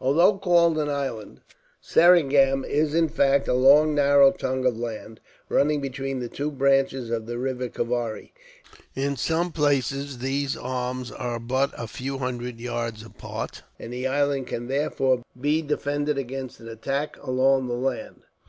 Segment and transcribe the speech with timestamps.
[0.00, 1.40] Although called an island,
[1.82, 5.18] Seringam is in fact a long narrow tongue of land,
[5.48, 8.30] running between the two branches of the river Kavari.
[8.94, 14.46] In some places these arms are but a few hundred yards apart, and the island
[14.46, 18.22] can therefore be defended against an attack along the land.